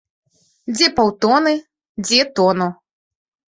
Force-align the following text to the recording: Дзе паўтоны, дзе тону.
Дзе 0.77 0.87
паўтоны, 0.97 1.53
дзе 2.07 2.19
тону. 2.41 2.71